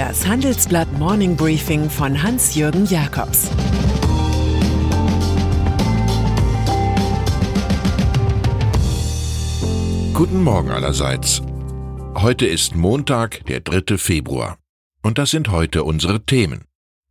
[0.00, 3.50] Das Handelsblatt Morning Briefing von Hans-Jürgen Jakobs
[10.14, 11.42] Guten Morgen allerseits.
[12.14, 13.98] Heute ist Montag, der 3.
[13.98, 14.56] Februar.
[15.02, 16.64] Und das sind heute unsere Themen.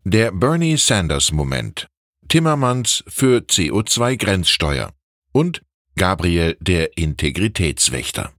[0.03, 1.85] Der Bernie Sanders Moment.
[2.27, 4.89] Timmermans für CO2-Grenzsteuer.
[5.31, 5.61] Und
[5.95, 8.31] Gabriel der Integritätswächter.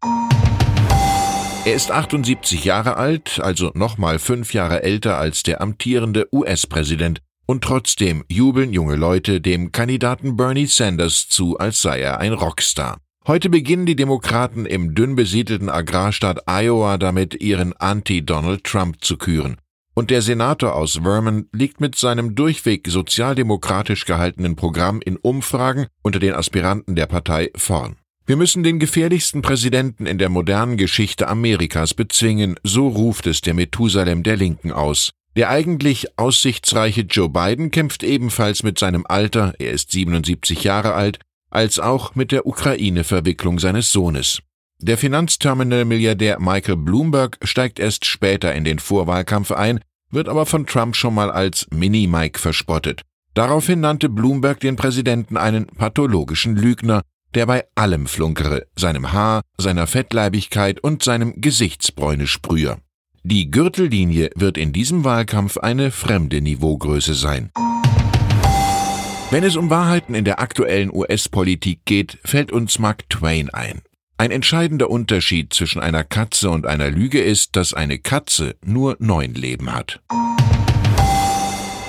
[1.67, 7.63] Er ist 78 Jahre alt, also nochmal fünf Jahre älter als der amtierende US-Präsident, und
[7.63, 12.97] trotzdem jubeln junge Leute dem Kandidaten Bernie Sanders zu, als sei er ein Rockstar.
[13.27, 19.59] Heute beginnen die Demokraten im dünn besiedelten Agrarstaat Iowa damit, ihren Anti-Donald Trump zu küren.
[19.93, 26.21] Und der Senator aus Vermont liegt mit seinem durchweg sozialdemokratisch gehaltenen Programm in Umfragen unter
[26.21, 28.00] den Aspiranten der Partei vorn.
[28.31, 33.55] Wir müssen den gefährlichsten Präsidenten in der modernen Geschichte Amerikas bezwingen, so ruft es der
[33.55, 35.11] Methusalem der Linken aus.
[35.35, 41.19] Der eigentlich aussichtsreiche Joe Biden kämpft ebenfalls mit seinem Alter, er ist 77 Jahre alt,
[41.51, 44.39] als auch mit der Ukraine-Verwicklung seines Sohnes.
[44.79, 49.81] Der Finanzterminal-Milliardär Michael Bloomberg steigt erst später in den Vorwahlkampf ein,
[50.13, 53.03] wird aber von Trump schon mal als Mini-Mike verspottet.
[53.35, 57.03] Daraufhin nannte Bloomberg den Präsidenten einen pathologischen Lügner,
[57.35, 62.79] der bei allem flunkere, seinem Haar, seiner Fettleibigkeit und seinem Gesichtsbräune-Sprüher.
[63.23, 67.51] Die Gürtellinie wird in diesem Wahlkampf eine fremde Niveaugröße sein.
[69.31, 73.83] Wenn es um Wahrheiten in der aktuellen US-Politik geht, fällt uns Mark Twain ein.
[74.19, 79.35] Ein entscheidender Unterschied zwischen einer Katze und einer Lüge ist, dass eine Katze nur neun
[79.35, 80.01] Leben hat.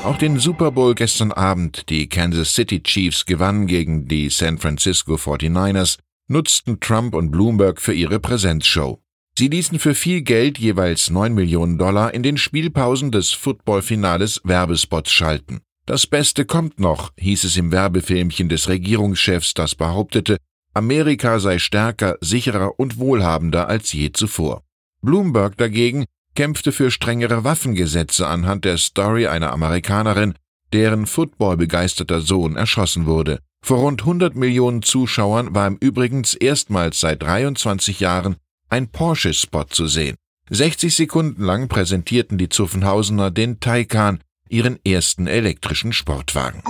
[0.04, 5.14] Auch den Super Bowl gestern Abend, die Kansas City Chiefs gewannen gegen die San Francisco
[5.14, 9.00] 49ers, nutzten Trump und Bloomberg für ihre Präsenzshow.
[9.38, 15.12] Sie ließen für viel Geld jeweils 9 Millionen Dollar in den Spielpausen des Footballfinales Werbespots
[15.12, 15.62] schalten.
[15.86, 20.38] Das Beste kommt noch, hieß es im Werbefilmchen des Regierungschefs, das behauptete,
[20.74, 24.64] Amerika sei stärker, sicherer und wohlhabender als je zuvor.
[25.04, 26.06] Bloomberg dagegen
[26.36, 30.34] kämpfte für strengere Waffengesetze anhand der Story einer Amerikanerin,
[30.74, 33.40] deren footballbegeisterter Sohn erschossen wurde.
[33.64, 38.38] Vor rund 100 Millionen Zuschauern war im übrigens erstmals seit 23 Jahren
[38.70, 40.16] ein Porsche-Spot zu sehen.
[40.50, 46.64] 60 Sekunden lang präsentierten die Zuffenhausener den Taycan, ihren ersten elektrischen Sportwagen.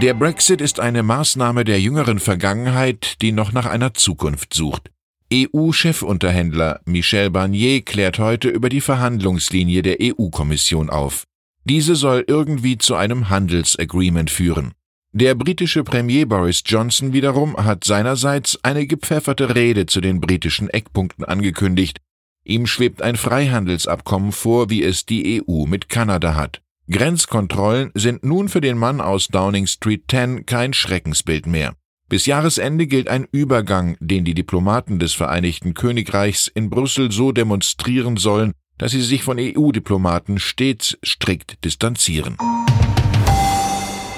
[0.00, 4.90] Der Brexit ist eine Maßnahme der jüngeren Vergangenheit, die noch nach einer Zukunft sucht.
[5.32, 11.24] EU-Chefunterhändler Michel Barnier klärt heute über die Verhandlungslinie der EU-Kommission auf.
[11.64, 14.72] Diese soll irgendwie zu einem Handelsagreement führen.
[15.12, 21.24] Der britische Premier Boris Johnson wiederum hat seinerseits eine gepfefferte Rede zu den britischen Eckpunkten
[21.24, 22.00] angekündigt.
[22.44, 26.60] Ihm schwebt ein Freihandelsabkommen vor, wie es die EU mit Kanada hat.
[26.90, 31.76] Grenzkontrollen sind nun für den Mann aus Downing Street 10 kein Schreckensbild mehr.
[32.10, 38.16] Bis Jahresende gilt ein Übergang, den die Diplomaten des Vereinigten Königreichs in Brüssel so demonstrieren
[38.16, 42.36] sollen, dass sie sich von EU-Diplomaten stets strikt distanzieren.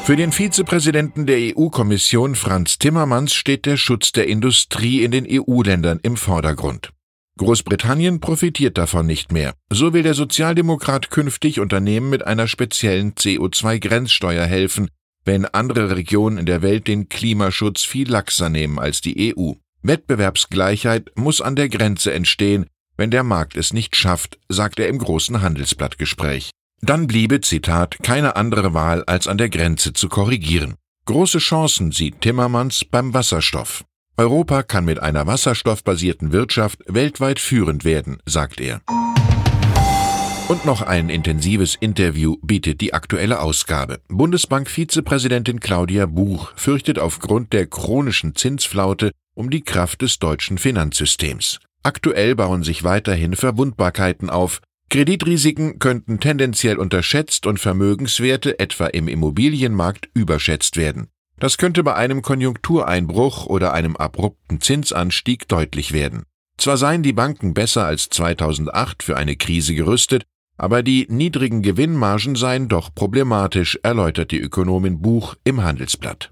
[0.05, 6.01] Für den Vizepräsidenten der EU-Kommission Franz Timmermans steht der Schutz der Industrie in den EU-Ländern
[6.03, 6.95] im Vordergrund.
[7.37, 9.53] Großbritannien profitiert davon nicht mehr.
[9.71, 14.89] So will der Sozialdemokrat künftig Unternehmen mit einer speziellen CO2-Grenzsteuer helfen,
[15.25, 19.53] wenn andere Regionen in der Welt den Klimaschutz viel laxer nehmen als die EU.
[19.83, 22.67] Wettbewerbsgleichheit muss an der Grenze entstehen,
[22.97, 26.51] wenn der Markt es nicht schafft, sagt er im großen Handelsblattgespräch.
[26.83, 30.75] Dann bliebe, Zitat, keine andere Wahl, als an der Grenze zu korrigieren.
[31.05, 33.85] Große Chancen sieht Timmermans beim Wasserstoff.
[34.17, 38.83] Europa kann mit einer wasserstoffbasierten Wirtschaft weltweit führend werden, sagt er.
[40.53, 44.03] Und noch ein intensives Interview bietet die aktuelle Ausgabe.
[44.09, 51.59] Bundesbank-Vizepräsidentin Claudia Buch fürchtet aufgrund der chronischen Zinsflaute um die Kraft des deutschen Finanzsystems.
[51.83, 54.61] Aktuell bauen sich weiterhin Verwundbarkeiten auf.
[54.91, 61.09] Kreditrisiken könnten tendenziell unterschätzt und Vermögenswerte etwa im Immobilienmarkt überschätzt werden.
[61.39, 66.25] Das könnte bei einem Konjunktureinbruch oder einem abrupten Zinsanstieg deutlich werden.
[66.59, 70.27] Zwar seien die Banken besser als 2008 für eine Krise gerüstet,
[70.63, 76.31] aber die niedrigen Gewinnmargen seien doch problematisch, erläutert die Ökonomin Buch im Handelsblatt.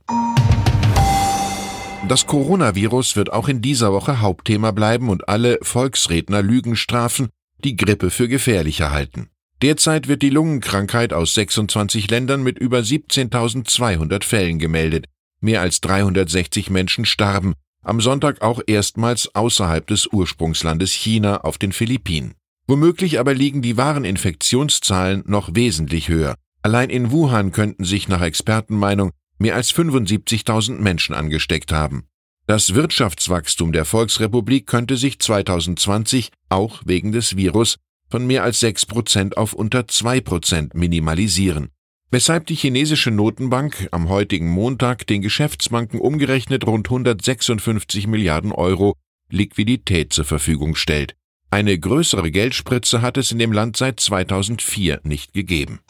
[2.07, 7.29] Das Coronavirus wird auch in dieser Woche Hauptthema bleiben und alle Volksredner Lügen strafen,
[7.65, 9.31] die Grippe für gefährlicher halten.
[9.63, 15.07] Derzeit wird die Lungenkrankheit aus 26 Ländern mit über 17.200 Fällen gemeldet.
[15.41, 21.73] Mehr als 360 Menschen starben, am Sonntag auch erstmals außerhalb des Ursprungslandes China auf den
[21.73, 22.35] Philippinen.
[22.71, 26.37] Womöglich aber liegen die wahren Infektionszahlen noch wesentlich höher.
[26.63, 32.05] Allein in Wuhan könnten sich nach Expertenmeinung mehr als 75.000 Menschen angesteckt haben.
[32.47, 37.75] Das Wirtschaftswachstum der Volksrepublik könnte sich 2020 auch wegen des Virus
[38.09, 41.71] von mehr als 6 Prozent auf unter 2 Prozent minimalisieren
[42.13, 48.97] weshalb die chinesische Notenbank am heutigen Montag den Geschäftsbanken umgerechnet rund 156 Milliarden Euro
[49.31, 51.15] Liquidität zur Verfügung stellt.
[51.53, 55.81] Eine größere Geldspritze hat es in dem Land seit 2004 nicht gegeben.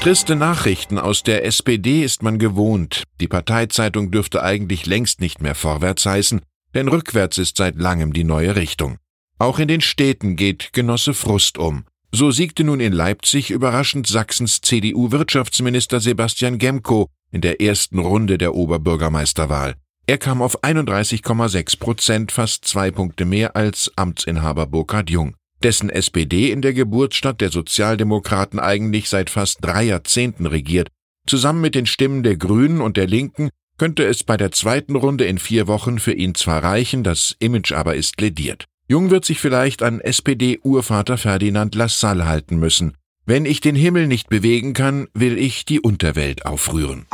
[0.00, 3.04] Triste Nachrichten aus der SPD ist man gewohnt.
[3.20, 6.40] Die Parteizeitung dürfte eigentlich längst nicht mehr vorwärts heißen,
[6.74, 8.98] denn rückwärts ist seit langem die neue Richtung.
[9.38, 11.84] Auch in den Städten geht Genosse Frust um.
[12.10, 18.54] So siegte nun in Leipzig überraschend Sachsens CDU-Wirtschaftsminister Sebastian Gemko in der ersten Runde der
[18.54, 19.74] Oberbürgermeisterwahl.
[20.08, 26.52] Er kam auf 31,6 Prozent, fast zwei Punkte mehr als Amtsinhaber Burkhard Jung, dessen SPD
[26.52, 30.90] in der Geburtsstadt der Sozialdemokraten eigentlich seit fast drei Jahrzehnten regiert.
[31.26, 35.24] Zusammen mit den Stimmen der Grünen und der Linken könnte es bei der zweiten Runde
[35.24, 38.64] in vier Wochen für ihn zwar reichen, das Image aber ist lediert.
[38.86, 42.96] Jung wird sich vielleicht an SPD-Urvater Ferdinand Lassalle halten müssen.
[43.24, 47.06] Wenn ich den Himmel nicht bewegen kann, will ich die Unterwelt aufrühren.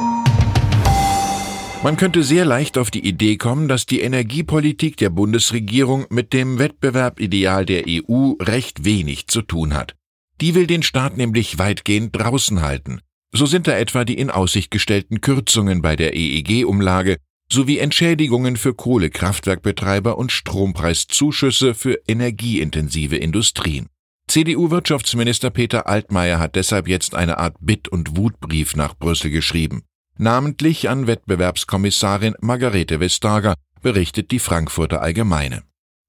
[1.82, 6.61] Man könnte sehr leicht auf die Idee kommen, dass die Energiepolitik der Bundesregierung mit dem
[6.61, 9.96] Wettbewerbideal der EU recht wenig zu tun hat.
[10.40, 13.00] Die will den Staat nämlich weitgehend draußen halten.
[13.34, 17.17] So sind da etwa die in Aussicht gestellten Kürzungen bei der EEG-Umlage
[17.50, 23.88] sowie Entschädigungen für Kohlekraftwerkbetreiber und Strompreiszuschüsse für energieintensive Industrien.
[24.29, 29.82] CDU-Wirtschaftsminister Peter Altmaier hat deshalb jetzt eine Art Bitt- und Wutbrief nach Brüssel geschrieben.
[30.19, 35.62] Namentlich an Wettbewerbskommissarin Margarete Vestager berichtet die Frankfurter Allgemeine.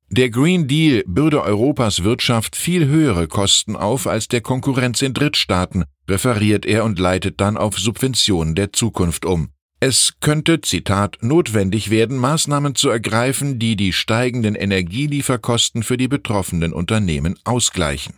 [0.10, 5.86] Der Green Deal bürde Europas Wirtschaft viel höhere Kosten auf als der Konkurrenz in Drittstaaten,
[6.08, 9.50] referiert er und leitet dann auf Subventionen der Zukunft um.
[9.80, 16.74] Es könnte, Zitat, notwendig werden, Maßnahmen zu ergreifen, die die steigenden Energielieferkosten für die betroffenen
[16.74, 18.14] Unternehmen ausgleichen.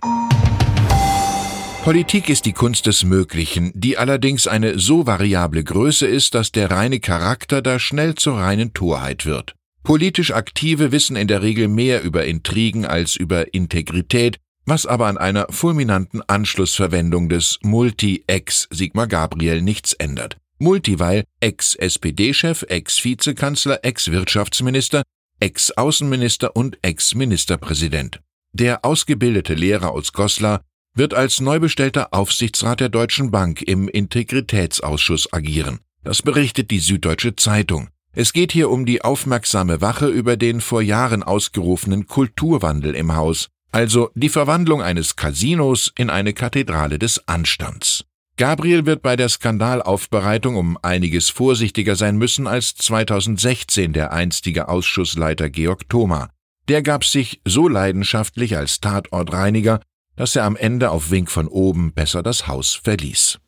[1.85, 6.71] Politik ist die Kunst des Möglichen, die allerdings eine so variable Größe ist, dass der
[6.71, 9.53] reine Charakter da schnell zur reinen Torheit wird.
[9.83, 15.19] Politisch Aktive wissen in der Regel mehr über Intrigen als über Integrität, was aber an
[15.19, 20.37] einer fulminanten Anschlussverwendung des Multi-Ex Sigmar Gabriel nichts ändert.
[20.57, 25.03] Multiweil Ex-SPD-Chef, Ex-Vizekanzler, Ex-Wirtschaftsminister,
[25.39, 28.21] Ex-Außenminister und Ex-Ministerpräsident.
[28.53, 30.61] Der ausgebildete Lehrer aus Goslar
[30.95, 35.79] wird als neubestellter Aufsichtsrat der Deutschen Bank im Integritätsausschuss agieren.
[36.03, 37.89] Das berichtet die Süddeutsche Zeitung.
[38.13, 43.49] Es geht hier um die aufmerksame Wache über den vor Jahren ausgerufenen Kulturwandel im Haus,
[43.73, 48.05] also die Verwandlung eines Casinos in eine Kathedrale des Anstands.
[48.37, 55.49] Gabriel wird bei der Skandalaufbereitung um einiges vorsichtiger sein müssen als 2016 der einstige Ausschussleiter
[55.49, 56.29] Georg Thoma.
[56.67, 59.79] Der gab sich so leidenschaftlich als Tatortreiniger,
[60.15, 63.39] dass er am Ende auf Wink von oben besser das Haus verließ.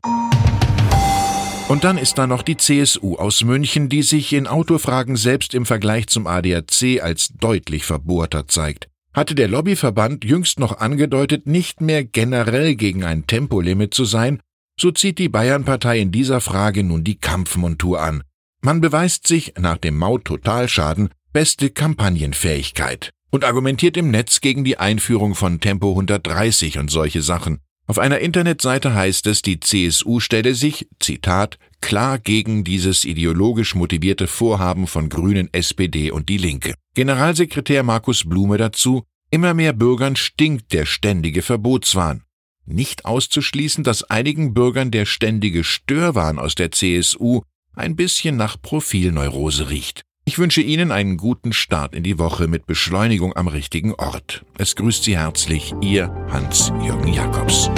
[1.68, 5.66] Und dann ist da noch die CSU aus München, die sich in Autofragen selbst im
[5.66, 8.88] Vergleich zum ADAC als deutlich verbohrter zeigt.
[9.14, 14.40] Hatte der Lobbyverband jüngst noch angedeutet, nicht mehr generell gegen ein Tempolimit zu sein,
[14.80, 18.24] so zieht die Bayernpartei in dieser Frage nun die Kampfmontur an.
[18.62, 25.36] Man beweist sich nach dem Maut-Totalschaden beste Kampagnenfähigkeit und argumentiert im Netz gegen die Einführung
[25.36, 27.60] von Tempo 130 und solche Sachen.
[27.90, 34.28] Auf einer Internetseite heißt es, die CSU stelle sich, Zitat, klar gegen dieses ideologisch motivierte
[34.28, 36.74] Vorhaben von Grünen, SPD und die Linke.
[36.96, 42.24] Generalsekretär Markus Blume dazu, immer mehr Bürgern stinkt der ständige Verbotswahn.
[42.66, 47.42] Nicht auszuschließen, dass einigen Bürgern der ständige Störwahn aus der CSU
[47.74, 50.04] ein bisschen nach Profilneurose riecht.
[50.28, 54.44] Ich wünsche Ihnen einen guten Start in die Woche mit Beschleunigung am richtigen Ort.
[54.57, 57.72] Es grüßt Sie herzlich Ihr Hans-Jürgen Jakobs.